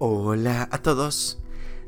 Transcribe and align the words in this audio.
Hola 0.00 0.68
a 0.70 0.78
todos. 0.78 1.40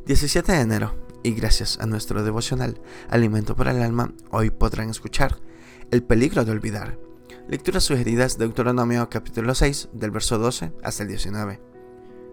17 0.07 0.51
de 0.51 0.61
enero 0.63 0.97
y 1.23 1.31
gracias 1.31 1.79
a 1.79 1.87
nuestro 1.87 2.25
devocional 2.25 2.81
Alimento 3.09 3.55
para 3.55 3.71
el 3.71 3.81
Alma, 3.81 4.15
hoy 4.33 4.51
podrán 4.51 4.91
escuchar 4.91 5.37
El 5.93 6.03
peligro 6.03 6.45
de 6.45 6.51
olvidar. 6.51 6.99
Lecturas 7.47 7.85
sugeridas 7.85 8.37
de 8.37 8.47
Deuteronomio 8.47 9.09
capítulo 9.09 9.55
6 9.55 9.91
del 9.93 10.11
verso 10.11 10.39
12 10.39 10.73
hasta 10.83 11.05
el 11.05 11.09
19. 11.09 11.61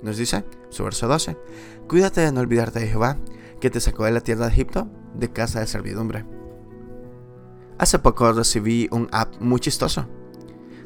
Nos 0.01 0.17
dice, 0.17 0.45
su 0.71 0.83
verso 0.83 1.07
12, 1.07 1.37
Cuídate 1.87 2.21
de 2.21 2.31
no 2.31 2.41
olvidarte 2.41 2.79
de 2.79 2.87
Jehová, 2.87 3.19
que 3.61 3.69
te 3.69 3.79
sacó 3.79 4.05
de 4.05 4.11
la 4.13 4.21
tierra 4.21 4.47
de 4.47 4.53
Egipto, 4.53 4.89
de 5.13 5.31
casa 5.31 5.59
de 5.59 5.67
servidumbre. 5.67 6.25
Hace 7.77 7.99
poco 7.99 8.33
recibí 8.33 8.89
un 8.89 9.09
app 9.11 9.39
muy 9.39 9.59
chistoso. 9.59 10.07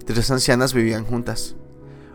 Tres 0.05 0.29
ancianas 0.31 0.73
vivían 0.73 1.05
juntas. 1.05 1.55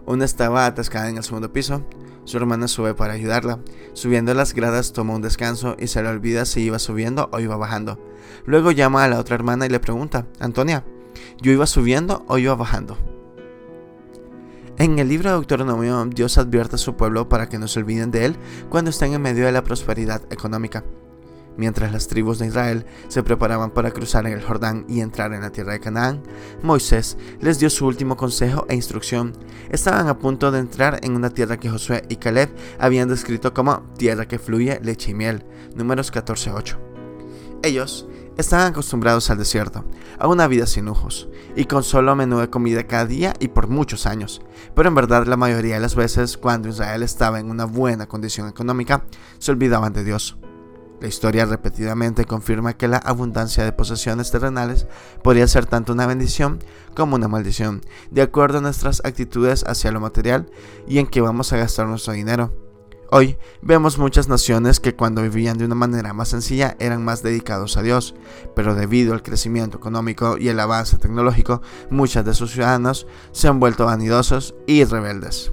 Una 0.07 0.25
estaba 0.25 0.67
atascada 0.67 1.11
en 1.11 1.17
el 1.17 1.25
segundo 1.25 1.53
piso, 1.53 1.83
su 2.25 2.37
hermana 2.37 2.69
sube 2.69 2.95
para 2.95 3.15
ayudarla. 3.15 3.61
Subiendo 3.93 4.35
las 4.35 4.55
gradas 4.55 4.93
toma 4.93 5.15
un 5.15 5.23
descanso 5.23 5.77
y 5.79 5.89
se 5.89 6.03
le 6.03 6.09
olvida 6.09 6.45
si 6.45 6.63
iba 6.63 6.79
subiendo 6.79 7.29
o 7.33 7.41
iba 7.41 7.57
bajando. 7.57 7.99
Luego 8.45 8.71
llama 8.73 9.05
a 9.05 9.09
la 9.09 9.19
otra 9.19 9.35
hermana 9.37 9.67
y 9.67 9.69
le 9.69 9.81
pregunta, 9.81 10.27
Antonia, 10.41 10.85
¿yo 11.41 11.53
iba 11.53 11.67
subiendo 11.67 12.25
o 12.29 12.39
iba 12.39 12.55
bajando? 12.55 12.97
En 14.79 14.99
el 14.99 15.09
libro 15.09 15.31
de 15.31 15.37
Deuteronomio, 15.37 16.05
Dios 16.05 16.37
advierte 16.37 16.75
a 16.75 16.79
su 16.79 16.97
pueblo 16.97 17.29
para 17.29 17.49
que 17.49 17.59
no 17.59 17.67
se 17.67 17.79
olviden 17.79 18.11
de 18.11 18.27
él 18.27 18.37
cuando 18.69 18.91
estén 18.91 19.15
en 19.15 19.23
medio 19.23 19.47
de 19.47 19.53
la 19.53 19.65
prosperidad 19.65 20.23
económica. 20.31 20.85
Mientras 21.57 21.93
las 21.93 22.09
tribus 22.09 22.39
de 22.39 22.47
Israel 22.47 22.87
se 23.09 23.23
preparaban 23.23 23.71
para 23.71 23.91
cruzar 23.91 24.27
el 24.27 24.43
Jordán 24.43 24.85
y 24.89 25.01
entrar 25.01 25.33
en 25.33 25.41
la 25.41 25.51
tierra 25.51 25.73
de 25.73 25.81
Canaán, 25.81 26.23
Moisés 26.63 27.17
les 27.41 27.59
dio 27.59 27.71
su 27.71 27.87
último 27.87 28.17
consejo 28.17 28.67
e 28.69 28.75
instrucción. 28.75 29.33
Estaban 29.71 30.09
a 30.09 30.19
punto 30.19 30.51
de 30.51 30.61
entrar 30.61 31.01
en 31.03 31.17
una 31.17 31.31
tierra 31.31 31.59
que 31.59 31.71
Josué 31.71 32.03
y 32.09 32.17
Caleb 32.17 32.51
habían 32.79 33.09
descrito 33.09 33.55
como 33.55 33.83
tierra 33.97 34.27
que 34.27 34.39
fluye 34.39 34.81
leche 34.83 35.13
y 35.13 35.15
miel, 35.15 35.45
números 35.75 36.13
14.8. 36.13 36.77
Ellos 37.63 38.07
estaban 38.37 38.69
acostumbrados 38.69 39.31
al 39.31 39.39
desierto, 39.39 39.85
a 40.19 40.29
una 40.29 40.47
vida 40.47 40.67
sin 40.67 40.85
lujos, 40.85 41.29
y 41.57 41.65
con 41.65 41.83
solo 41.83 42.15
menú 42.15 42.39
de 42.39 42.51
comida 42.51 42.87
cada 42.87 43.07
día 43.07 43.35
y 43.41 43.49
por 43.49 43.69
muchos 43.69 44.07
años. 44.07 44.43
Pero 44.75 44.89
en 44.89 44.95
verdad 44.95 45.27
la 45.27 45.37
mayoría 45.37 45.77
de 45.77 45.81
las 45.81 45.95
veces, 45.95 46.37
cuando 46.37 46.69
Israel 46.69 47.03
estaba 47.03 47.41
en 47.41 47.51
una 47.51 47.65
buena 47.65 48.07
condición 48.07 48.49
económica, 48.49 49.05
se 49.39 49.53
olvidaban 49.53 49.93
de 49.93 50.05
Dios. 50.05 50.37
La 51.01 51.09
historia 51.09 51.45
repetidamente 51.45 52.25
confirma 52.25 52.73
que 52.73 52.89
la 52.89 52.97
abundancia 52.97 53.65
de 53.65 53.73
posesiones 53.73 54.31
terrenales 54.31 54.87
podría 55.23 55.47
ser 55.47 55.67
tanto 55.67 55.93
una 55.93 56.07
bendición 56.07 56.59
como 56.95 57.17
una 57.17 57.29
maldición, 57.29 57.83
de 58.11 58.23
acuerdo 58.23 58.59
a 58.59 58.63
nuestras 58.63 59.03
actitudes 59.05 59.65
hacia 59.67 59.93
lo 59.93 60.01
material 60.01 60.51
y 60.89 60.99
en 60.99 61.07
qué 61.07 61.21
vamos 61.21 61.53
a 61.53 61.59
gastar 61.59 61.87
nuestro 61.87 62.15
dinero. 62.15 62.53
Hoy 63.13 63.39
vemos 63.63 63.99
muchas 63.99 64.29
naciones 64.29 64.81
que 64.81 64.97
cuando 64.97 65.23
vivían 65.23 65.59
de 65.59 65.65
una 65.65 65.77
manera 65.77 66.13
más 66.13 66.31
sencilla 66.31 66.77
eran 66.81 67.05
más 67.05 67.23
dedicados 67.23 67.77
a 67.77 67.83
Dios, 67.83 68.17
pero 68.57 68.75
debido 68.75 69.13
al 69.13 69.23
crecimiento 69.23 69.77
económico 69.77 70.39
y 70.39 70.49
el 70.49 70.59
avance 70.59 70.99
tecnológico, 70.99 71.63
muchos 71.89 72.25
de 72.25 72.35
sus 72.35 72.53
ciudadanos 72.53 73.07
se 73.31 73.47
han 73.47 73.61
vuelto 73.61 73.85
vanidosos 73.85 74.57
y 74.67 74.83
rebeldes. 74.83 75.53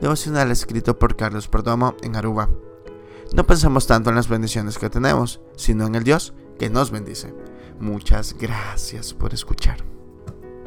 Devocional 0.00 0.50
escrito 0.50 0.98
por 0.98 1.16
Carlos 1.16 1.48
Perdomo 1.48 1.96
en 2.02 2.16
Aruba. 2.16 2.48
No 3.32 3.46
pensamos 3.46 3.86
tanto 3.86 4.10
en 4.10 4.16
las 4.16 4.28
bendiciones 4.28 4.78
que 4.78 4.90
tenemos, 4.90 5.40
sino 5.56 5.86
en 5.86 5.94
el 5.94 6.04
Dios 6.04 6.34
que 6.58 6.70
nos 6.70 6.90
bendice. 6.90 7.34
Muchas 7.80 8.36
gracias 8.38 9.14
por 9.14 9.34
escuchar. 9.34 9.93